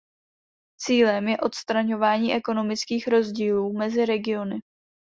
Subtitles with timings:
[0.77, 4.59] Cílem je odstraňování ekonomických rozdílů mezi regiony.